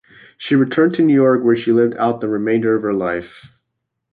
[0.39, 3.45] She returned to New York where she lived out the remainder of her life.